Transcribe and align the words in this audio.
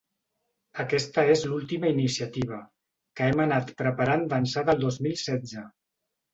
Aquesta 0.83 1.25
és 1.33 1.43
l’última 1.51 1.91
iniciativa, 1.97 2.59
que 3.21 3.29
hem 3.29 3.45
anat 3.47 3.71
preparant 3.85 4.27
d’ençà 4.35 4.67
del 4.73 4.85
dos 4.89 5.01
mil 5.09 5.23
setze. 5.29 5.71